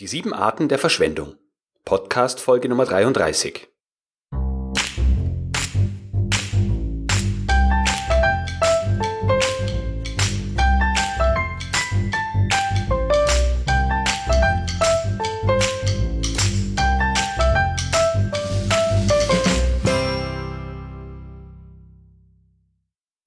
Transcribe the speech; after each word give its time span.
Die 0.00 0.08
sieben 0.08 0.34
Arten 0.34 0.66
der 0.66 0.80
Verschwendung. 0.80 1.36
Podcast 1.84 2.40
Folge 2.40 2.68
Nummer 2.68 2.84
33. 2.84 3.68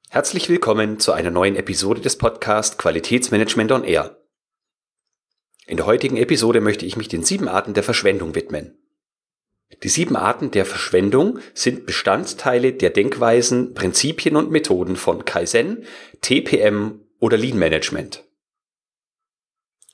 Herzlich 0.09 0.49
willkommen 0.49 0.99
zu 0.99 1.13
einer 1.13 1.31
neuen 1.31 1.55
Episode 1.55 2.01
des 2.01 2.17
Podcasts 2.17 2.77
Qualitätsmanagement 2.77 3.71
on 3.71 3.85
Air. 3.85 4.16
In 5.67 5.75
der 5.75 5.85
heutigen 5.85 6.15
Episode 6.15 6.61
möchte 6.61 6.85
ich 6.85 6.95
mich 6.95 7.09
den 7.09 7.23
sieben 7.23 7.49
Arten 7.49 7.73
der 7.73 7.83
Verschwendung 7.83 8.35
widmen. 8.35 8.77
Die 9.83 9.89
sieben 9.89 10.15
Arten 10.15 10.49
der 10.49 10.65
Verschwendung 10.65 11.39
sind 11.53 11.85
Bestandteile 11.85 12.71
der 12.71 12.89
Denkweisen, 12.89 13.73
Prinzipien 13.73 14.37
und 14.37 14.49
Methoden 14.49 14.95
von 14.95 15.25
Kaizen, 15.25 15.83
TPM 16.21 17.01
oder 17.19 17.35
Lean 17.35 17.59
Management. 17.59 18.23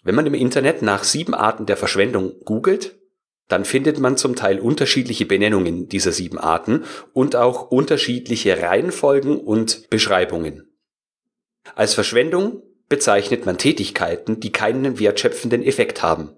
Wenn 0.03 0.13
man 0.13 0.27
im 0.27 0.35
Internet 0.35 0.83
nach 0.83 1.03
sieben 1.03 1.33
Arten 1.33 1.65
der 1.65 1.77
Verschwendung 1.77 2.33
googelt, 2.45 2.99
dann 3.47 3.65
findet 3.65 3.99
man 3.99 4.15
zum 4.15 4.35
Teil 4.35 4.59
unterschiedliche 4.59 5.25
Benennungen 5.25 5.89
dieser 5.89 6.11
sieben 6.11 6.37
Arten 6.37 6.85
und 7.13 7.35
auch 7.35 7.71
unterschiedliche 7.71 8.61
Reihenfolgen 8.61 9.39
und 9.39 9.89
Beschreibungen. 9.89 10.71
Als 11.73 11.95
Verschwendung 11.95 12.61
bezeichnet 12.93 13.47
man 13.47 13.57
Tätigkeiten, 13.57 14.39
die 14.39 14.51
keinen 14.51 14.99
wertschöpfenden 14.99 15.63
Effekt 15.63 16.03
haben. 16.03 16.37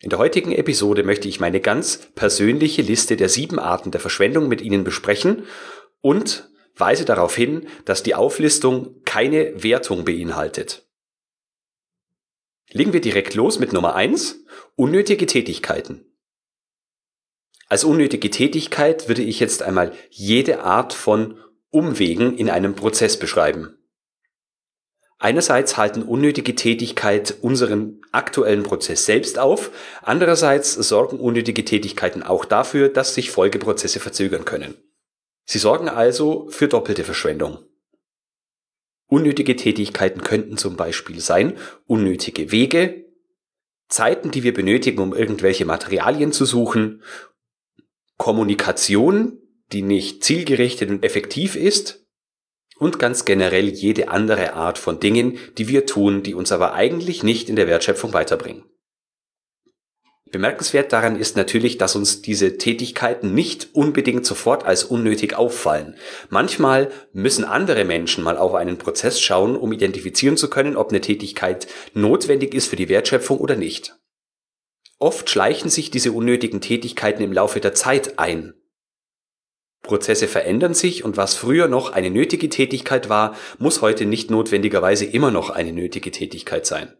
In 0.00 0.10
der 0.10 0.18
heutigen 0.18 0.50
Episode 0.50 1.04
möchte 1.04 1.28
ich 1.28 1.38
meine 1.38 1.60
ganz 1.60 1.98
persönliche 2.16 2.82
Liste 2.82 3.14
der 3.16 3.28
sieben 3.28 3.60
Arten 3.60 3.92
der 3.92 4.00
Verschwendung 4.00 4.48
mit 4.48 4.60
Ihnen 4.60 4.82
besprechen 4.82 5.44
und 6.00 6.50
weise 6.74 7.04
darauf 7.04 7.36
hin, 7.36 7.68
dass 7.84 8.02
die 8.02 8.16
Auflistung 8.16 9.04
keine 9.04 9.62
Wertung 9.62 10.04
beinhaltet. 10.04 10.88
Legen 12.72 12.92
wir 12.92 13.00
direkt 13.00 13.34
los 13.34 13.60
mit 13.60 13.72
Nummer 13.72 13.94
eins: 13.94 14.44
unnötige 14.74 15.26
Tätigkeiten. 15.26 16.12
Als 17.68 17.84
unnötige 17.84 18.30
Tätigkeit 18.30 19.06
würde 19.06 19.22
ich 19.22 19.38
jetzt 19.38 19.62
einmal 19.62 19.92
jede 20.10 20.64
Art 20.64 20.92
von 20.92 21.38
Umwegen 21.70 22.36
in 22.36 22.50
einem 22.50 22.74
Prozess 22.74 23.16
beschreiben. 23.16 23.78
Einerseits 25.18 25.78
halten 25.78 26.02
unnötige 26.02 26.54
Tätigkeit 26.54 27.36
unseren 27.40 28.02
aktuellen 28.12 28.62
Prozess 28.62 29.06
selbst 29.06 29.38
auf, 29.38 29.70
andererseits 30.02 30.74
sorgen 30.74 31.18
unnötige 31.18 31.64
Tätigkeiten 31.64 32.22
auch 32.22 32.44
dafür, 32.44 32.90
dass 32.90 33.14
sich 33.14 33.30
Folgeprozesse 33.30 33.98
verzögern 33.98 34.44
können. 34.44 34.74
Sie 35.46 35.58
sorgen 35.58 35.88
also 35.88 36.48
für 36.50 36.68
doppelte 36.68 37.04
Verschwendung. 37.04 37.58
Unnötige 39.06 39.56
Tätigkeiten 39.56 40.22
könnten 40.22 40.58
zum 40.58 40.76
Beispiel 40.76 41.20
sein 41.20 41.56
unnötige 41.86 42.50
Wege, 42.50 43.06
Zeiten, 43.88 44.32
die 44.32 44.42
wir 44.42 44.52
benötigen, 44.52 45.00
um 45.00 45.14
irgendwelche 45.14 45.64
Materialien 45.64 46.32
zu 46.32 46.44
suchen, 46.44 47.02
Kommunikation, 48.18 49.38
die 49.72 49.82
nicht 49.82 50.24
zielgerichtet 50.24 50.90
und 50.90 51.04
effektiv 51.04 51.54
ist, 51.54 52.05
und 52.78 52.98
ganz 52.98 53.24
generell 53.24 53.68
jede 53.68 54.08
andere 54.08 54.54
Art 54.54 54.78
von 54.78 55.00
Dingen, 55.00 55.38
die 55.58 55.68
wir 55.68 55.86
tun, 55.86 56.22
die 56.22 56.34
uns 56.34 56.52
aber 56.52 56.74
eigentlich 56.74 57.22
nicht 57.22 57.48
in 57.48 57.56
der 57.56 57.66
Wertschöpfung 57.66 58.12
weiterbringen. 58.12 58.64
Bemerkenswert 60.32 60.92
daran 60.92 61.16
ist 61.16 61.36
natürlich, 61.36 61.78
dass 61.78 61.94
uns 61.94 62.20
diese 62.20 62.58
Tätigkeiten 62.58 63.32
nicht 63.32 63.68
unbedingt 63.74 64.26
sofort 64.26 64.66
als 64.66 64.82
unnötig 64.82 65.34
auffallen. 65.34 65.96
Manchmal 66.30 66.90
müssen 67.12 67.44
andere 67.44 67.84
Menschen 67.84 68.24
mal 68.24 68.36
auf 68.36 68.54
einen 68.54 68.76
Prozess 68.76 69.20
schauen, 69.20 69.56
um 69.56 69.72
identifizieren 69.72 70.36
zu 70.36 70.50
können, 70.50 70.76
ob 70.76 70.90
eine 70.90 71.00
Tätigkeit 71.00 71.68
notwendig 71.94 72.54
ist 72.54 72.66
für 72.66 72.76
die 72.76 72.88
Wertschöpfung 72.88 73.38
oder 73.38 73.54
nicht. 73.54 73.96
Oft 74.98 75.30
schleichen 75.30 75.70
sich 75.70 75.92
diese 75.92 76.10
unnötigen 76.10 76.60
Tätigkeiten 76.60 77.22
im 77.22 77.32
Laufe 77.32 77.60
der 77.60 77.74
Zeit 77.74 78.18
ein. 78.18 78.54
Prozesse 79.86 80.28
verändern 80.28 80.74
sich 80.74 81.04
und 81.04 81.16
was 81.16 81.34
früher 81.34 81.68
noch 81.68 81.92
eine 81.92 82.10
nötige 82.10 82.48
Tätigkeit 82.50 83.08
war, 83.08 83.36
muss 83.58 83.80
heute 83.80 84.04
nicht 84.04 84.30
notwendigerweise 84.30 85.06
immer 85.06 85.30
noch 85.30 85.50
eine 85.50 85.72
nötige 85.72 86.10
Tätigkeit 86.10 86.66
sein. 86.66 86.94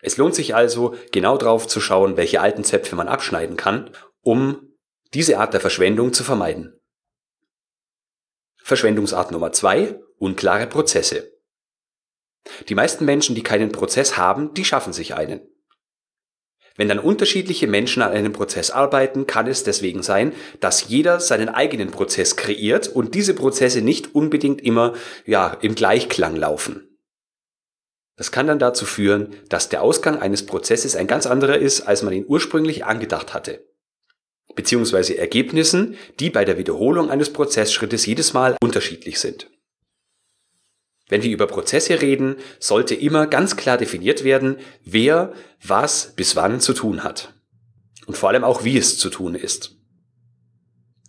Es 0.00 0.16
lohnt 0.16 0.34
sich 0.34 0.54
also, 0.54 0.94
genau 1.12 1.36
drauf 1.36 1.66
zu 1.66 1.80
schauen, 1.80 2.16
welche 2.16 2.40
alten 2.40 2.64
Zöpfe 2.64 2.96
man 2.96 3.08
abschneiden 3.08 3.56
kann, 3.56 3.90
um 4.20 4.72
diese 5.14 5.38
Art 5.38 5.52
der 5.52 5.60
Verschwendung 5.60 6.12
zu 6.12 6.24
vermeiden. 6.24 6.78
Verschwendungsart 8.62 9.30
Nummer 9.30 9.52
zwei: 9.52 10.00
unklare 10.18 10.66
Prozesse. 10.66 11.32
Die 12.68 12.74
meisten 12.74 13.04
Menschen, 13.04 13.34
die 13.34 13.42
keinen 13.42 13.70
Prozess 13.70 14.16
haben, 14.16 14.54
die 14.54 14.64
schaffen 14.64 14.92
sich 14.92 15.14
einen. 15.14 15.51
Wenn 16.76 16.88
dann 16.88 16.98
unterschiedliche 16.98 17.66
Menschen 17.66 18.02
an 18.02 18.12
einem 18.12 18.32
Prozess 18.32 18.70
arbeiten, 18.70 19.26
kann 19.26 19.46
es 19.46 19.64
deswegen 19.64 20.02
sein, 20.02 20.32
dass 20.60 20.88
jeder 20.88 21.20
seinen 21.20 21.48
eigenen 21.48 21.90
Prozess 21.90 22.36
kreiert 22.36 22.88
und 22.88 23.14
diese 23.14 23.34
Prozesse 23.34 23.82
nicht 23.82 24.14
unbedingt 24.14 24.62
immer 24.62 24.94
ja, 25.26 25.56
im 25.60 25.74
Gleichklang 25.74 26.36
laufen. 26.36 26.88
Das 28.16 28.30
kann 28.30 28.46
dann 28.46 28.58
dazu 28.58 28.84
führen, 28.84 29.34
dass 29.48 29.68
der 29.68 29.82
Ausgang 29.82 30.20
eines 30.20 30.46
Prozesses 30.46 30.96
ein 30.96 31.06
ganz 31.06 31.26
anderer 31.26 31.58
ist, 31.58 31.82
als 31.82 32.02
man 32.02 32.12
ihn 32.12 32.26
ursprünglich 32.26 32.84
angedacht 32.84 33.34
hatte. 33.34 33.66
Beziehungsweise 34.54 35.16
Ergebnissen, 35.16 35.96
die 36.20 36.30
bei 36.30 36.44
der 36.44 36.58
Wiederholung 36.58 37.10
eines 37.10 37.32
Prozessschrittes 37.32 38.04
jedes 38.04 38.34
Mal 38.34 38.56
unterschiedlich 38.62 39.18
sind. 39.18 39.50
Wenn 41.12 41.22
wir 41.22 41.30
über 41.30 41.46
Prozesse 41.46 42.00
reden, 42.00 42.36
sollte 42.58 42.94
immer 42.94 43.26
ganz 43.26 43.56
klar 43.56 43.76
definiert 43.76 44.24
werden, 44.24 44.56
wer 44.82 45.34
was 45.62 46.14
bis 46.16 46.36
wann 46.36 46.58
zu 46.58 46.72
tun 46.72 47.04
hat. 47.04 47.34
Und 48.06 48.16
vor 48.16 48.30
allem 48.30 48.44
auch, 48.44 48.64
wie 48.64 48.78
es 48.78 48.96
zu 48.96 49.10
tun 49.10 49.34
ist. 49.34 49.76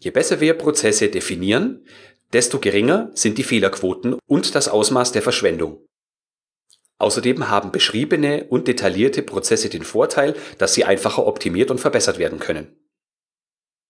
Je 0.02 0.12
besser 0.12 0.41
wir 0.41 0.56
Prozesse 0.56 1.08
definieren, 1.08 1.86
desto 2.34 2.59
geringer 2.59 3.12
sind 3.14 3.38
die 3.38 3.46
Fehlerquoten 3.46 4.18
und 4.28 4.56
das 4.56 4.68
Ausmaß 4.68 5.14
der 5.14 5.22
Verschwendung. 5.22 5.86
Außerdem 6.97 7.47
haben 7.47 7.72
beschriebene 7.72 8.47
und 8.50 8.68
detaillierte 8.68 9.24
Prozesse 9.24 9.70
den 9.70 9.84
Vorteil, 9.84 10.35
dass 10.58 10.74
sie 10.74 10.84
einfacher 10.84 11.25
optimiert 11.25 11.72
und 11.72 11.80
verbessert 11.80 12.20
werden 12.20 12.40
können. 12.40 12.75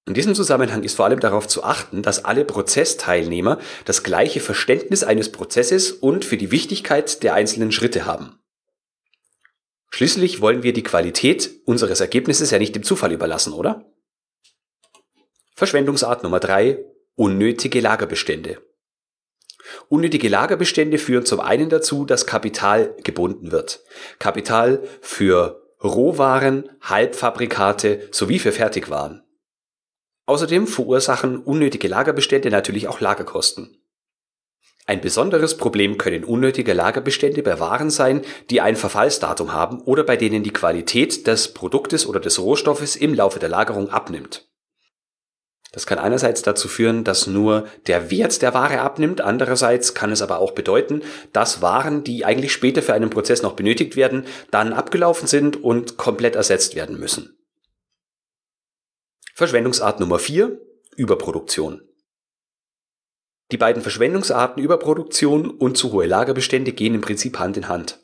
In 0.05 0.13
diesem 0.13 0.35
Zusammenhang 0.35 0.83
ist 0.83 0.95
vor 0.95 1.05
allem 1.05 1.21
darauf 1.21 1.47
zu 1.47 1.63
achten, 1.63 2.01
dass 2.01 2.25
alle 2.25 2.43
Prozessteilnehmer 2.43 3.59
das 3.85 4.03
gleiche 4.03 4.41
Verständnis 4.41 5.03
eines 5.03 5.31
Prozesses 5.31 5.91
und 5.91 6.25
für 6.25 6.35
die 6.35 6.51
Wichtigkeit 6.51 7.23
der 7.23 7.33
einzelnen 7.33 7.71
Schritte 7.71 8.05
haben. 8.05 8.37
Schließlich 9.91 10.41
wollen 10.41 10.63
wir 10.63 10.73
die 10.73 10.83
Qualität 10.83 11.51
unseres 11.65 12.01
Ergebnisses 12.01 12.51
ja 12.51 12.59
nicht 12.59 12.75
dem 12.75 12.83
Zufall 12.83 13.13
überlassen, 13.13 13.53
oder? 13.53 13.85
Verschwendungsart 15.55 16.23
Nummer 16.23 16.39
drei: 16.39 16.83
Unnötige 17.15 17.79
Lagerbestände. 17.79 18.57
Unnötige 19.87 20.27
Lagerbestände 20.27 20.97
führen 20.97 21.25
zum 21.25 21.39
einen 21.39 21.69
dazu, 21.69 22.05
dass 22.05 22.25
Kapital 22.25 22.95
gebunden 23.03 23.51
wird. 23.51 23.83
Kapital 24.19 24.83
für 25.01 25.61
Rohwaren, 25.81 26.69
Halbfabrikate 26.81 28.09
sowie 28.11 28.39
für 28.39 28.51
Fertigwaren. 28.51 29.23
Außerdem 30.25 30.67
verursachen 30.67 31.37
unnötige 31.37 31.87
Lagerbestände 31.87 32.49
natürlich 32.49 32.87
auch 32.87 33.01
Lagerkosten. 33.01 33.77
Ein 34.85 34.99
besonderes 34.99 35.55
Problem 35.55 35.97
können 35.97 36.25
unnötige 36.25 36.73
Lagerbestände 36.73 37.41
bei 37.41 37.59
Waren 37.59 37.89
sein, 37.89 38.21
die 38.49 38.59
ein 38.59 38.75
Verfallsdatum 38.75 39.53
haben 39.53 39.81
oder 39.81 40.03
bei 40.03 40.17
denen 40.17 40.43
die 40.43 40.51
Qualität 40.51 41.25
des 41.25 41.53
Produktes 41.53 42.05
oder 42.05 42.19
des 42.19 42.39
Rohstoffes 42.39 42.97
im 42.97 43.13
Laufe 43.13 43.39
der 43.39 43.49
Lagerung 43.49 43.89
abnimmt. 43.89 44.49
Das 45.71 45.87
kann 45.87 45.97
einerseits 45.97 46.43
dazu 46.43 46.67
führen, 46.67 47.03
dass 47.03 47.27
nur 47.27 47.65
der 47.87 48.11
Wert 48.11 48.41
der 48.41 48.53
Ware 48.53 48.81
abnimmt, 48.81 49.21
andererseits 49.21 49.93
kann 49.93 50.11
es 50.11 50.21
aber 50.21 50.39
auch 50.39 50.51
bedeuten, 50.51 51.01
dass 51.31 51.61
Waren, 51.61 52.03
die 52.03 52.25
eigentlich 52.25 52.53
später 52.53 52.83
für 52.83 52.93
einen 52.93 53.09
Prozess 53.09 53.41
noch 53.41 53.53
benötigt 53.53 53.95
werden, 53.95 54.25
dann 54.51 54.71
abgelaufen 54.71 55.27
sind 55.27 55.63
und 55.63 55.97
komplett 55.97 56.35
ersetzt 56.35 56.75
werden 56.75 56.99
müssen. 56.99 57.42
Verschwendungsart 59.35 59.99
Nummer 59.99 60.19
4. 60.19 60.61
Überproduktion. 60.95 61.81
Die 63.51 63.57
beiden 63.57 63.81
Verschwendungsarten 63.81 64.61
Überproduktion 64.61 65.49
und 65.49 65.75
zu 65.75 65.91
hohe 65.91 66.05
Lagerbestände 66.05 66.71
gehen 66.71 66.93
im 66.93 67.01
Prinzip 67.01 67.39
Hand 67.39 67.57
in 67.57 67.67
Hand. 67.67 67.99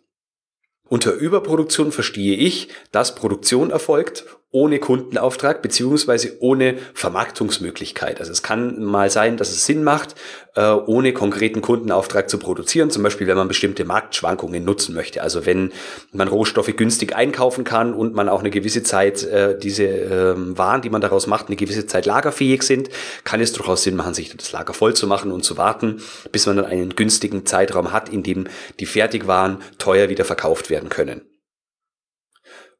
Unter 0.87 1.13
Überproduktion 1.13 1.91
verstehe 1.91 2.35
ich, 2.35 2.69
dass 2.91 3.13
Produktion 3.13 3.69
erfolgt, 3.69 4.25
ohne 4.51 4.79
Kundenauftrag 4.79 5.61
beziehungsweise 5.61 6.37
ohne 6.39 6.77
Vermarktungsmöglichkeit. 6.95 8.19
Also 8.19 8.31
es 8.31 8.41
kann 8.41 8.83
mal 8.83 9.11
sein, 9.11 9.37
dass 9.37 9.49
es 9.49 9.67
Sinn 9.67 9.83
macht, 9.83 10.15
äh, 10.55 10.71
ohne 10.71 11.13
konkreten 11.13 11.61
Kundenauftrag 11.61 12.31
zu 12.31 12.39
produzieren, 12.39 12.89
zum 12.89 13.03
Beispiel 13.03 13.27
wenn 13.27 13.37
man 13.37 13.47
bestimmte 13.47 13.85
Marktschwankungen 13.85 14.65
nutzen 14.65 14.95
möchte. 14.95 15.21
Also 15.21 15.45
wenn 15.45 15.71
man 16.13 16.27
Rohstoffe 16.27 16.75
günstig 16.75 17.15
einkaufen 17.15 17.63
kann 17.63 17.93
und 17.93 18.15
man 18.15 18.27
auch 18.27 18.39
eine 18.39 18.49
gewisse 18.49 18.81
Zeit 18.81 19.23
äh, 19.23 19.57
diese 19.57 19.83
ähm, 19.83 20.57
Waren, 20.57 20.81
die 20.81 20.89
man 20.89 21.01
daraus 21.01 21.27
macht, 21.27 21.47
eine 21.47 21.55
gewisse 21.55 21.85
Zeit 21.85 22.07
lagerfähig 22.07 22.63
sind, 22.63 22.89
kann 23.23 23.41
es 23.41 23.53
durchaus 23.53 23.83
Sinn 23.83 23.95
machen, 23.95 24.15
sich 24.15 24.35
das 24.35 24.51
Lager 24.51 24.73
voll 24.73 24.95
zu 24.95 25.05
machen 25.05 25.31
und 25.31 25.43
zu 25.43 25.57
warten, 25.57 26.01
bis 26.31 26.47
man 26.47 26.57
dann 26.57 26.65
einen 26.65 26.95
günstigen 26.95 27.45
Zeitraum 27.45 27.93
hat, 27.93 28.09
in 28.09 28.23
dem 28.23 28.47
die 28.79 28.87
Fertigwaren 28.87 29.59
teuer 29.77 30.09
wieder 30.09 30.25
verkauft 30.25 30.71
werden 30.71 30.89
können. 30.89 31.28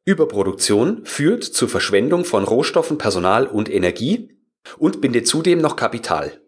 Überproduktion 0.04 1.04
führt 1.04 1.44
zur 1.44 1.68
Verschwendung 1.68 2.24
von 2.24 2.44
Rohstoffen, 2.44 2.98
Personal 2.98 3.46
und 3.46 3.70
Energie 3.70 4.30
und 4.78 5.00
bindet 5.00 5.26
zudem 5.26 5.60
noch 5.60 5.76
Kapital. 5.76 6.40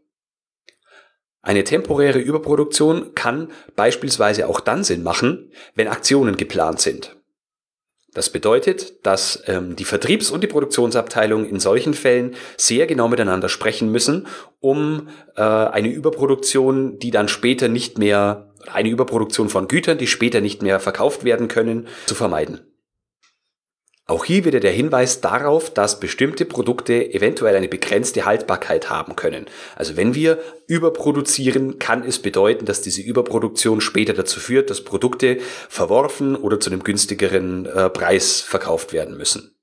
Eine 1.43 1.65
temporäre 1.65 2.21
Überproduktion 2.21 3.15
kann 3.15 3.51
beispielsweise 3.75 4.49
auch 4.49 4.61
dann 4.61 4.85
Sinn 4.85 5.03
machen, 5.03 5.51
wenn 5.75 5.89
Aktionen 5.89 6.37
geplant 6.37 6.81
sind. 6.81 7.17
Das 8.15 8.31
bedeutet, 8.31 9.07
dass 9.07 9.43
ähm, 9.47 9.75
die 9.75 9.87
Vertriebs- 9.87 10.31
und 10.31 10.43
die 10.43 10.47
Produktionsabteilung 10.47 11.47
in 11.47 11.59
solchen 11.59 11.95
Fällen 11.95 12.37
sehr 12.59 12.87
genau 12.87 13.09
miteinander 13.09 13.49
sprechen 13.49 13.91
müssen, 13.91 14.27
um 14.61 15.09
äh, 15.35 15.43
eine 15.43 15.89
Überproduktion, 15.89 16.99
die 16.99 17.11
dann 17.11 17.29
später 17.29 17.69
nicht 17.69 17.99
mehr, 17.99 18.53
eine 18.71 18.91
Überproduktion 18.91 19.49
von 19.49 19.67
Gütern, 19.67 19.97
die 19.97 20.07
später 20.07 20.43
nicht 20.43 20.63
mehr 20.63 20.79
verkauft 20.79 21.25
werden 21.25 21.49
können, 21.49 21.89
zu 22.07 22.15
vermeiden. 22.15 22.72
Auch 24.05 24.25
hier 24.25 24.45
wieder 24.45 24.59
der 24.59 24.73
Hinweis 24.73 25.21
darauf, 25.21 25.73
dass 25.73 26.01
bestimmte 26.01 26.45
Produkte 26.45 27.15
eventuell 27.15 27.55
eine 27.55 27.69
begrenzte 27.69 28.25
Haltbarkeit 28.25 28.91
haben 28.91 29.15
können. 29.15 29.47
Also 29.77 29.97
wenn 29.97 30.15
wir 30.15 30.41
überproduzieren, 30.67 31.79
kann 31.79 32.03
es 32.05 32.19
bedeuten, 32.19 32.67
dass 32.67 32.83
diese 32.83 33.01
Überproduktion 33.01 33.81
später 33.81 34.13
dazu 34.13 34.41
führt, 34.41 34.71
dass 34.71 34.83
Produkte 34.83 35.39
verworfen 35.69 36.35
oder 36.35 36.59
zu 36.59 36.71
einem 36.71 36.83
günstigeren 36.83 37.67
äh, 37.67 37.91
Preis 37.91 38.41
verkauft 38.41 38.93
werden 38.93 39.17
müssen. 39.17 39.57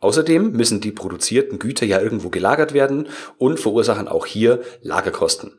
Außerdem 0.00 0.52
müssen 0.52 0.80
die 0.80 0.92
produzierten 0.92 1.58
Güter 1.58 1.84
ja 1.84 2.00
irgendwo 2.00 2.30
gelagert 2.30 2.72
werden 2.72 3.08
und 3.36 3.60
verursachen 3.60 4.08
auch 4.08 4.24
hier 4.24 4.62
Lagerkosten. 4.80 5.58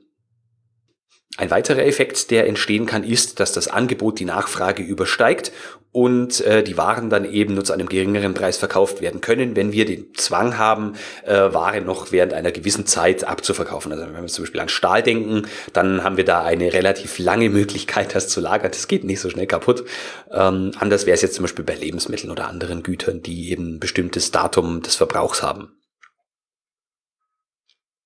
Ein 1.38 1.50
weiterer 1.50 1.86
Effekt, 1.86 2.30
der 2.30 2.46
entstehen 2.46 2.86
kann, 2.86 3.06
ist, 3.06 3.40
dass 3.40 3.54
das 3.54 3.70
Angebot 3.70 4.20
die 4.20 4.26
Nachfrage 4.26 4.84
übersteigt 4.84 5.54
und 5.94 6.42
äh, 6.42 6.62
die 6.62 6.78
Waren 6.78 7.10
dann 7.10 7.24
eben 7.24 7.54
nur 7.54 7.64
zu 7.64 7.72
einem 7.72 7.88
geringeren 7.88 8.34
Preis 8.34 8.58
verkauft 8.58 9.02
werden 9.02 9.22
können, 9.22 9.56
wenn 9.56 9.72
wir 9.72 9.86
den 9.86 10.14
Zwang 10.14 10.58
haben, 10.58 10.94
äh, 11.26 11.54
Ware 11.54 11.82
noch 11.82 12.12
während 12.12 12.34
einer 12.34 12.52
gewissen 12.52 12.86
Zeit 12.86 13.24
abzuverkaufen. 13.24 13.94
Also 13.94 14.06
wenn 14.06 14.14
wir 14.22 14.28
zum 14.28 14.44
Beispiel 14.44 14.60
an 14.60 14.70
Stahl 14.70 15.04
denken, 15.04 15.48
dann 15.72 16.04
haben 16.04 16.18
wir 16.18 16.26
da 16.26 16.44
eine 16.44 16.74
relativ 16.74 17.18
lange 17.18 17.50
Möglichkeit, 17.50 18.14
das 18.14 18.28
zu 18.28 18.42
lagern. 18.42 18.72
Das 18.72 18.90
geht 18.90 19.06
nicht 19.06 19.22
so 19.22 19.30
schnell 19.30 19.48
kaputt. 19.48 19.86
Ähm, 20.32 20.72
anders 20.80 21.06
wäre 21.06 21.16
es 21.16 21.22
jetzt 21.22 21.36
zum 21.36 21.44
Beispiel 21.44 21.66
bei 21.66 21.76
Lebensmitteln 21.76 22.32
oder 22.32 22.48
anderen 22.48 22.84
Gütern, 22.84 23.22
die 23.22 23.52
eben 23.52 23.76
ein 23.76 23.80
bestimmtes 23.80 24.32
Datum 24.32 24.82
des 24.82 24.96
Verbrauchs 24.96 25.42
haben. 25.42 25.78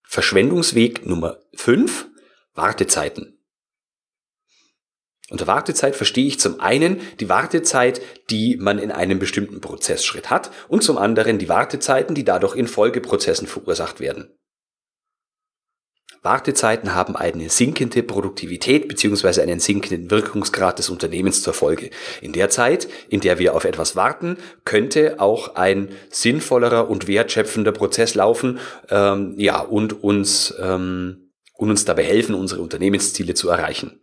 Verschwendungsweg 0.04 1.06
Nummer 1.06 1.40
5 1.56 2.08
Wartezeiten. 2.56 3.38
Unter 5.30 5.48
Wartezeit 5.48 5.96
verstehe 5.96 6.28
ich 6.28 6.40
zum 6.40 6.60
einen 6.60 7.02
die 7.20 7.30
Wartezeit, 7.30 8.02
die 8.30 8.58
man 8.58 8.78
in 8.78 8.92
einem 8.92 9.18
bestimmten 9.18 9.60
Prozessschritt 9.60 10.30
hat 10.30 10.52
und 10.68 10.84
zum 10.84 10.98
anderen 10.98 11.40
die 11.40 11.50
Wartezeiten, 11.50 12.16
die 12.16 12.24
dadurch 12.24 12.56
in 12.56 12.68
Folgeprozessen 12.68 13.48
verursacht 13.48 14.00
werden. 14.00 14.30
Wartezeiten 16.22 16.96
haben 16.96 17.16
eine 17.16 17.50
sinkende 17.50 18.02
Produktivität 18.02 18.88
bzw. 18.88 19.42
einen 19.42 19.60
sinkenden 19.60 20.10
Wirkungsgrad 20.10 20.80
des 20.80 20.90
Unternehmens 20.90 21.44
zur 21.44 21.54
Folge. 21.54 21.92
In 22.22 22.34
der 22.34 22.50
Zeit, 22.50 22.88
in 23.10 23.20
der 23.20 23.38
wir 23.38 23.54
auf 23.56 23.64
etwas 23.64 23.96
warten, 23.96 24.38
könnte 24.64 25.20
auch 25.20 25.56
ein 25.56 25.90
sinnvollerer 26.10 26.90
und 26.90 27.08
wertschöpfender 27.08 27.72
Prozess 27.72 28.16
laufen, 28.16 28.60
ähm, 28.90 29.36
ja, 29.38 29.60
und 29.60 30.04
uns 30.04 30.56
ähm, 30.60 31.25
und 31.58 31.70
uns 31.70 31.86
dabei 31.86 32.04
helfen, 32.04 32.36
unsere 32.36 32.62
Unternehmensziele 32.62 33.34
zu 33.34 33.50
erreichen. 33.50 34.02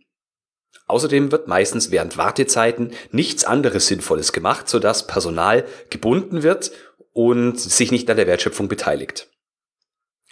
Außerdem 0.87 1.31
wird 1.31 1.47
meistens 1.47 1.91
während 1.91 2.17
Wartezeiten 2.17 2.91
nichts 3.11 3.45
anderes 3.45 3.87
Sinnvolles 3.87 4.33
gemacht, 4.33 4.67
sodass 4.67 5.07
Personal 5.07 5.65
gebunden 5.89 6.43
wird 6.43 6.71
und 7.13 7.59
sich 7.59 7.91
nicht 7.91 8.09
an 8.09 8.17
der 8.17 8.27
Wertschöpfung 8.27 8.67
beteiligt. 8.67 9.29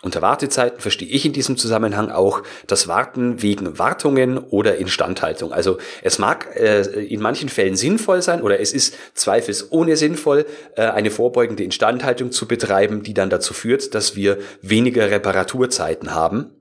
Unter 0.03 0.23
Wartezeiten 0.23 0.79
verstehe 0.79 1.07
ich 1.07 1.27
in 1.27 1.31
diesem 1.31 1.57
Zusammenhang 1.57 2.09
auch 2.09 2.41
das 2.65 2.88
Warten 2.88 3.44
wegen 3.44 3.77
Wartungen 3.77 4.39
oder 4.39 4.77
Instandhaltung. 4.77 5.53
Also 5.53 5.77
es 6.01 6.18
mag 6.18 6.56
äh, 6.56 6.81
in 6.81 7.21
manchen 7.21 7.50
Fällen 7.50 7.75
sinnvoll 7.75 8.23
sein 8.23 8.41
oder 8.41 8.59
es 8.59 8.73
ist 8.73 8.95
zweifelsohne 9.13 9.95
sinnvoll, 9.95 10.47
äh, 10.75 10.81
eine 10.81 11.12
vorbeugende 11.12 11.63
Instandhaltung 11.63 12.31
zu 12.31 12.47
betreiben, 12.47 13.03
die 13.03 13.13
dann 13.13 13.29
dazu 13.29 13.53
führt, 13.53 13.94
dass 13.94 14.15
wir 14.15 14.39
weniger 14.63 15.12
Reparaturzeiten 15.12 16.15
haben 16.15 16.61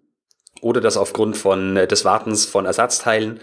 oder 0.60 0.80
dass 0.80 0.96
aufgrund 0.96 1.36
von 1.36 1.76
äh, 1.76 1.86
des 1.86 2.04
Wartens 2.04 2.46
von 2.46 2.66
Ersatzteilen 2.66 3.40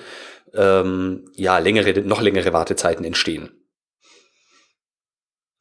ähm, 0.54 1.30
ja 1.36 1.58
längere, 1.60 2.02
noch 2.02 2.22
längere 2.22 2.54
Wartezeiten 2.54 3.06
entstehen. 3.06 3.52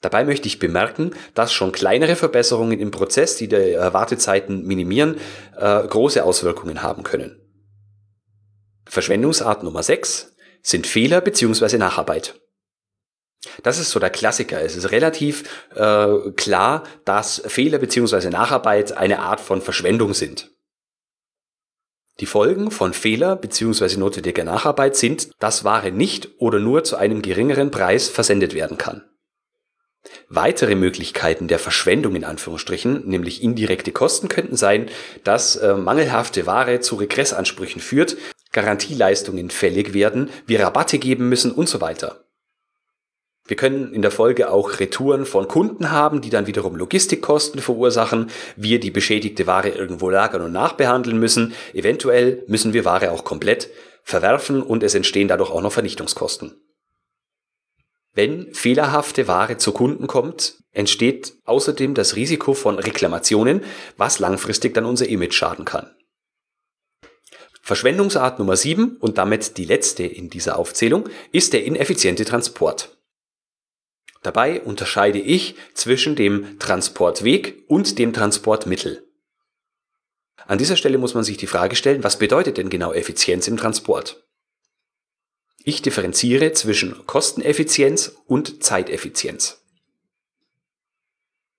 Dabei 0.01 0.25
möchte 0.25 0.47
ich 0.47 0.59
bemerken, 0.59 1.13
dass 1.35 1.53
schon 1.53 1.73
kleinere 1.73 2.17
Verbesserungen 2.17 2.79
im 2.79 2.91
Prozess, 2.91 3.37
die 3.37 3.49
die 3.49 3.57
äh, 3.57 3.93
Wartezeiten 3.93 4.65
minimieren, 4.65 5.17
äh, 5.57 5.87
große 5.87 6.23
Auswirkungen 6.23 6.83
haben 6.83 7.03
können. 7.03 7.41
Verschwendungsart 8.89 9.63
Nummer 9.63 9.83
6 9.83 10.35
sind 10.63 10.87
Fehler 10.87 11.21
bzw. 11.21 11.79
Nacharbeit. 11.79 12.41
Das 13.63 13.79
ist 13.79 13.91
so 13.91 14.01
der 14.01 14.11
Klassiker. 14.11 14.61
Es 14.61 14.77
ist 14.77 14.91
relativ 14.91 15.45
äh, 15.75 16.31
klar, 16.37 16.85
dass 17.05 17.43
Fehler 17.47 17.79
bzw. 17.79 18.29
Nacharbeit 18.31 18.97
eine 18.97 19.21
Art 19.21 19.41
von 19.41 19.61
Verschwendung 19.63 20.15
sind. 20.15 20.51
Die 22.21 22.27
Folgen 22.27 22.71
von 22.71 22.95
Fehler 22.95 23.37
bzw. 23.37 23.97
notwendiger 23.99 24.45
Nacharbeit 24.45 24.97
sind, 24.97 25.29
dass 25.39 25.65
Ware 25.65 25.93
nicht 25.93 26.31
oder 26.39 26.59
nur 26.59 26.83
zu 26.83 26.97
einem 26.97 27.21
geringeren 27.21 27.71
Preis 27.71 28.09
versendet 28.09 28.55
werden 28.55 28.79
kann. 28.79 29.05
Weitere 30.29 30.77
Möglichkeiten 30.77 31.49
der 31.49 31.59
Verschwendung 31.59 32.15
in 32.17 32.25
Anführungsstrichen, 32.25 33.07
nämlich 33.07 33.43
indirekte 33.43 33.93
Kosten, 33.93 34.29
könnten 34.29 34.57
sein, 34.57 34.89
dass 35.25 35.57
äh, 35.57 35.75
mangelhafte 35.75 36.47
Ware 36.47 36.81
zu 36.81 36.97
Regressansprüchen 36.97 37.81
führt, 37.81 38.17
Garantieleistungen 38.53 39.51
fällig 39.51 39.93
werden, 39.93 40.31
wir 40.47 40.61
Rabatte 40.61 40.99
geben 40.99 41.29
müssen 41.29 41.53
und 41.53 41.69
so 41.69 41.81
weiter. 41.81 42.26
Wir 43.49 43.57
können 43.57 43.93
in 43.93 44.03
der 44.03 44.11
Folge 44.11 44.51
auch 44.51 44.81
Retouren 44.81 45.25
von 45.25 45.47
Kunden 45.47 45.91
haben, 45.91 46.21
die 46.21 46.31
dann 46.31 46.47
wiederum 46.47 46.77
Logistikkosten 46.77 47.61
verursachen, 47.61 48.31
wir 48.57 48.81
die 48.81 48.91
beschädigte 48.91 49.47
Ware 49.47 49.69
irgendwo 49.69 50.11
lagern 50.11 50.43
und 50.43 50.53
nachbehandeln 50.53 51.19
müssen. 51.19 51.55
Eventuell 51.73 52.43
müssen 52.49 52.73
wir 52.73 52.85
Ware 52.85 53.13
auch 53.13 53.25
komplett 53.25 53.71
verwerfen 54.03 54.63
und 54.63 54.83
es 54.83 54.95
entstehen 54.95 55.29
dadurch 55.29 55.51
auch 55.51 55.63
noch 55.63 55.73
Vernichtungskosten. 55.73 56.61
Wenn 58.15 58.55
fehlerhafte 58.55 59.29
Ware 59.29 59.59
zu 59.59 59.73
Kunden 59.73 60.07
kommt, 60.07 60.57
entsteht 60.73 61.35
außerdem 61.45 61.95
das 61.95 62.17
Risiko 62.17 62.55
von 62.55 62.79
Reklamationen, 62.79 63.63
was 63.97 64.19
langfristig 64.21 64.75
dann 64.75 64.87
unser 64.87 65.07
Image 65.07 65.35
schaden 65.35 65.67
kann. 65.67 65.91
Verschwendungsart 67.61 68.39
Nummer 68.39 68.57
7 68.57 68.97
und 69.01 69.19
damit 69.19 69.59
die 69.59 69.65
letzte 69.65 70.05
in 70.05 70.31
dieser 70.31 70.57
Aufzählung 70.59 71.09
ist 71.33 71.53
der 71.53 71.65
ineffiziente 71.65 72.25
Transport. 72.25 72.96
Dabei 74.23 74.61
unterscheide 74.61 75.19
ich 75.19 75.55
zwischen 75.75 76.17
dem 76.17 76.59
Transportweg 76.59 77.65
und 77.69 77.99
dem 77.99 78.13
Transportmittel. 78.13 79.07
An 80.47 80.59
dieser 80.59 80.77
Stelle 80.77 80.99
muss 80.99 81.15
man 81.15 81.25
sich 81.25 81.37
die 81.37 81.47
Frage 81.47 81.77
stellen, 81.77 82.05
was 82.05 82.19
bedeutet 82.19 82.57
denn 82.57 82.71
genau 82.71 82.93
Effizienz 82.93 83.49
im 83.49 83.57
Transport? 83.57 84.25
Ich 85.65 85.83
differenziere 85.83 86.53
zwischen 86.53 87.07
Kosteneffizienz 87.07 88.17
und 88.27 88.63
Zeiteffizienz. 88.63 89.61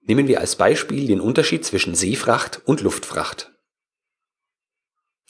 Nehmen 0.02 0.30
wir 0.30 0.40
als 0.40 0.56
Beispiel 0.56 1.06
den 1.08 1.20
Unterschied 1.20 1.66
zwischen 1.66 1.94
Seefracht 1.94 2.62
und 2.64 2.80
Luftfracht. 2.80 3.52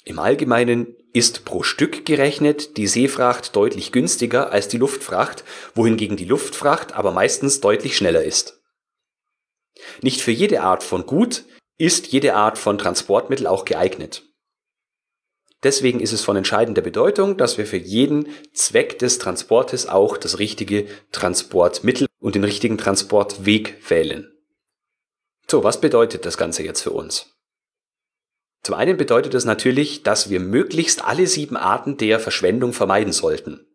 Im 0.03 0.19
Allgemeinen 0.19 0.95
ist 1.17 1.45
pro 1.45 1.63
Stück 1.63 2.05
gerechnet 2.05 2.77
die 2.77 2.87
Seefracht 2.87 3.55
deutlich 3.55 3.91
günstiger 3.91 4.51
als 4.51 4.67
die 4.67 4.77
Luftfracht, 4.77 5.43
wohingegen 5.73 6.15
die 6.15 6.25
Luftfracht 6.25 6.93
aber 6.93 7.11
meistens 7.11 7.59
deutlich 7.59 7.97
schneller 7.97 8.23
ist. 8.23 8.61
Nicht 10.01 10.21
für 10.21 10.31
jede 10.31 10.61
Art 10.61 10.83
von 10.83 11.05
Gut 11.05 11.45
ist 11.77 12.07
jede 12.07 12.35
Art 12.35 12.57
von 12.57 12.77
Transportmittel 12.77 13.47
auch 13.47 13.65
geeignet. 13.65 14.23
Deswegen 15.63 15.99
ist 15.99 16.13
es 16.13 16.23
von 16.23 16.35
entscheidender 16.35 16.81
Bedeutung, 16.81 17.37
dass 17.37 17.57
wir 17.57 17.65
für 17.65 17.77
jeden 17.77 18.29
Zweck 18.53 18.99
des 18.99 19.17
Transportes 19.17 19.87
auch 19.87 20.17
das 20.17 20.37
richtige 20.37 20.85
Transportmittel 21.11 22.07
und 22.19 22.35
den 22.35 22.43
richtigen 22.43 22.77
Transportweg 22.77 23.89
wählen. 23.89 24.31
So, 25.49 25.63
was 25.63 25.81
bedeutet 25.81 26.25
das 26.25 26.37
Ganze 26.37 26.63
jetzt 26.63 26.81
für 26.81 26.91
uns? 26.91 27.36
Zum 28.63 28.75
einen 28.75 28.97
bedeutet 28.97 29.33
das 29.33 29.45
natürlich, 29.45 30.03
dass 30.03 30.29
wir 30.29 30.39
möglichst 30.39 31.05
alle 31.05 31.27
sieben 31.27 31.57
Arten 31.57 31.97
der 31.97 32.19
Verschwendung 32.19 32.73
vermeiden 32.73 33.13
sollten. 33.13 33.67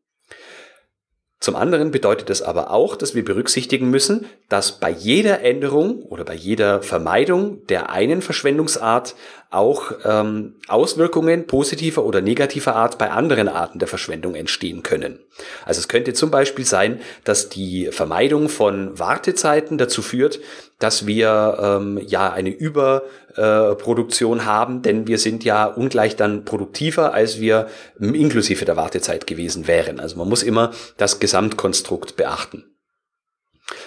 Zum 1.43 1.57
anderen 1.57 1.91
bedeutet 1.91 2.31
es 2.31 2.41
aber 2.41 2.71
auch, 2.71 2.95
dass 2.95 3.17
wir 3.17 3.25
berücksichtigen 3.25 3.91
müssen, 3.91 4.27
dass 4.49 4.79
bei 4.79 4.91
jeder 4.91 5.41
Änderung 5.41 6.03
oder 6.03 6.25
bei 6.25 6.35
jeder 6.35 6.83
Vermeidung 6.83 7.67
der 7.67 7.91
einen 7.91 8.23
Verschwendungsart 8.23 9.17
auch 9.51 9.91
ähm, 10.05 10.55
Auswirkungen 10.69 11.49
positiver 11.49 12.05
oder 12.05 12.21
negativer 12.21 12.77
Art 12.77 12.97
bei 12.97 13.11
anderen 13.11 13.49
Arten 13.49 13.81
der 13.81 13.89
Verschwendung 13.89 14.37
entstehen 14.37 14.85
können. 14.85 15.19
Also 15.67 15.81
es 15.81 15.89
könnte 15.89 16.13
zum 16.13 16.31
Beispiel 16.31 16.65
sein, 16.65 17.01
dass 17.25 17.49
die 17.49 17.89
Vermeidung 17.91 18.49
von 18.49 18.97
Wartezeiten 18.97 19.79
dazu 19.79 20.01
führt, 20.01 20.39
dass 20.79 21.09
wir 21.09 21.59
ähm, 21.61 22.01
ja 22.07 22.33
eine 22.33 22.51
Überproduktion 22.51 23.32
äh, 23.37 24.45
haben, 24.45 24.83
denn 24.83 25.07
wir 25.07 25.19
sind 25.19 25.45
ja 25.45 25.67
ungleich 25.67 26.17
dann 26.17 26.45
produktiver, 26.45 27.15
als 27.15 27.41
wir 27.41 27.69
inklusive 27.99 28.65
der 28.65 28.77
Wartezeit 28.77 29.27
gewesen 29.27 29.67
wären. 29.67 30.01
Also 30.01 30.17
man 30.17 30.29
muss 30.29 30.43
immer 30.43 30.73
das 30.97 31.21
Gesamtkonstrukt 31.21 32.17
beachten. 32.17 32.65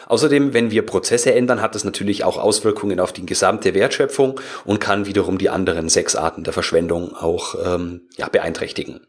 Außerdem, 0.07 0.53
wenn 0.53 0.71
wir 0.71 0.85
Prozesse 0.85 1.33
ändern, 1.33 1.61
hat 1.61 1.75
das 1.75 1.83
natürlich 1.83 2.23
auch 2.23 2.37
Auswirkungen 2.37 2.99
auf 2.99 3.13
die 3.13 3.25
gesamte 3.25 3.73
Wertschöpfung 3.73 4.39
und 4.63 4.79
kann 4.79 5.05
wiederum 5.05 5.37
die 5.37 5.49
anderen 5.49 5.89
sechs 5.89 6.15
Arten 6.15 6.43
der 6.43 6.53
Verschwendung 6.53 7.15
auch 7.15 7.55
ähm, 7.63 8.07
ja, 8.17 8.27
beeinträchtigen. 8.29 9.07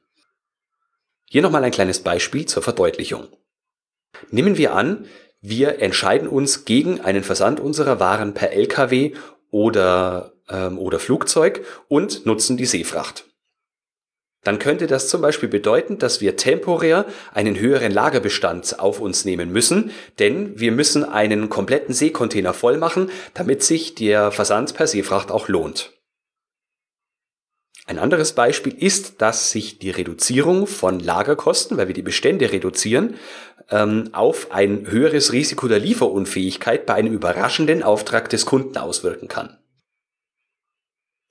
Hier 1.28 1.42
nochmal 1.42 1.64
ein 1.64 1.72
kleines 1.72 2.00
Beispiel 2.00 2.46
zur 2.46 2.62
Verdeutlichung. 2.62 3.28
Nehmen 4.30 4.56
wir 4.56 4.74
an, 4.74 5.06
wir 5.40 5.80
entscheiden 5.80 6.28
uns 6.28 6.64
gegen 6.64 7.00
einen 7.00 7.22
Versand 7.22 7.60
unserer 7.60 8.00
Waren 8.00 8.34
per 8.34 8.52
Lkw 8.52 9.12
oder, 9.50 10.32
ähm, 10.48 10.78
oder 10.78 10.98
Flugzeug 10.98 11.64
und 11.88 12.26
nutzen 12.26 12.56
die 12.56 12.66
Seefracht. 12.66 13.24
Dann 14.46 14.60
könnte 14.60 14.86
das 14.86 15.08
zum 15.08 15.22
Beispiel 15.22 15.48
bedeuten, 15.48 15.98
dass 15.98 16.20
wir 16.20 16.36
temporär 16.36 17.04
einen 17.34 17.58
höheren 17.58 17.90
Lagerbestand 17.90 18.78
auf 18.78 19.00
uns 19.00 19.24
nehmen 19.24 19.50
müssen, 19.50 19.90
denn 20.20 20.60
wir 20.60 20.70
müssen 20.70 21.02
einen 21.02 21.48
kompletten 21.48 21.92
Seekontainer 21.92 22.54
voll 22.54 22.78
machen, 22.78 23.10
damit 23.34 23.64
sich 23.64 23.96
der 23.96 24.30
Versand 24.30 24.74
per 24.74 24.86
Seefracht 24.86 25.32
auch 25.32 25.48
lohnt. 25.48 25.94
Ein 27.88 28.00
anderes 28.00 28.32
Beispiel 28.32 28.74
ist, 28.76 29.22
dass 29.22 29.52
sich 29.52 29.78
die 29.78 29.90
Reduzierung 29.90 30.66
von 30.66 30.98
Lagerkosten, 30.98 31.76
weil 31.76 31.86
wir 31.86 31.94
die 31.94 32.02
Bestände 32.02 32.50
reduzieren, 32.50 33.14
ähm, 33.70 34.10
auf 34.12 34.50
ein 34.50 34.90
höheres 34.90 35.32
Risiko 35.32 35.68
der 35.68 35.78
Lieferunfähigkeit 35.78 36.84
bei 36.84 36.94
einem 36.94 37.12
überraschenden 37.12 37.84
Auftrag 37.84 38.28
des 38.28 38.44
Kunden 38.44 38.76
auswirken 38.76 39.28
kann. 39.28 39.56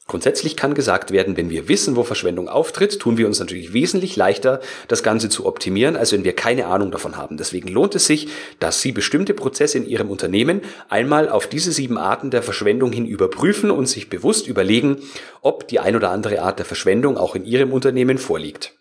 Grundsätzlich 0.08 0.56
kann 0.56 0.76
gesagt 0.76 1.10
werden, 1.10 1.36
wenn 1.36 1.50
wir 1.50 1.68
wissen, 1.68 1.96
wo 1.96 2.04
Verschwendung 2.04 2.48
auftritt, 2.48 3.00
tun 3.00 3.18
wir 3.18 3.26
uns 3.26 3.40
natürlich 3.40 3.74
wesentlich 3.74 4.16
leichter, 4.16 4.60
das 4.88 5.02
Ganze 5.02 5.30
zu 5.30 5.48
optimieren, 5.48 5.96
als 5.96 6.12
wenn 6.12 6.24
wir 6.24 6.34
keine 6.34 6.68
Ahnung 6.68 6.92
davon 6.92 7.18
haben. 7.18 7.38
Deswegen 7.38 7.70
lohnt 7.70 7.96
es 7.96 8.06
sich, 8.06 8.28
dass 8.60 8.82
Sie 8.82 8.92
bestimmte 8.92 9.34
Prozesse 9.34 9.80
in 9.80 9.88
Ihrem 9.88 10.12
Unternehmen 10.12 10.62
einmal 10.90 11.28
auf 11.28 11.48
diese 11.48 11.72
sieben 11.72 11.98
Arten 11.98 12.30
der 12.30 12.44
Verschwendung 12.44 12.92
hin 12.92 13.08
überprüfen 13.08 13.72
und 13.72 13.88
sich 13.88 14.08
bewusst 14.08 14.48
überlegen, 14.48 14.98
ob 15.42 15.68
die 15.68 15.80
ein 15.80 15.96
oder 15.96 16.12
andere 16.12 16.44
Art 16.44 16.60
der 16.60 16.68
Verschwendung 16.68 17.18
auch 17.18 17.34
in 17.34 17.44
Ihrem 17.44 17.74
Unternehmen 17.74 18.20
vorliegt. 18.20 18.78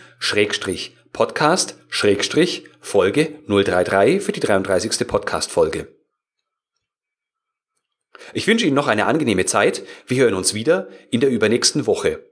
Podcast 1.13 1.79
Schrägstrich 1.89 2.67
Folge 2.79 3.38
033 3.48 4.20
für 4.20 4.32
die 4.32 4.39
33. 4.39 5.08
Podcast-Folge. 5.08 5.96
Ich 8.34 8.48
wünsche 8.48 8.65
Ihnen 8.65 8.74
noch 8.74 8.88
eine 8.88 9.05
angenehme 9.05 9.46
Zeit. 9.46 9.84
Wir 10.08 10.24
hören 10.24 10.34
uns 10.34 10.55
wieder 10.55 10.89
in 11.12 11.20
der 11.20 11.29
übernächsten 11.29 11.86
Woche. 11.86 12.27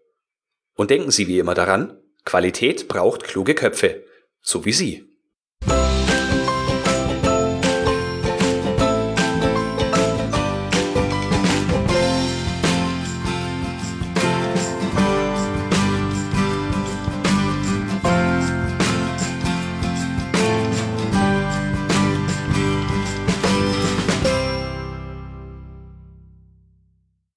Und 0.73 0.89
denken 0.89 1.11
Sie 1.11 1.27
wie 1.27 1.37
immer 1.37 1.53
daran, 1.53 2.01
Qualität 2.25 2.87
braucht 2.87 3.23
kluge 3.23 3.53
Köpfe, 3.53 4.03
so 4.41 4.65
wie 4.65 4.73
Sie. 4.73 5.10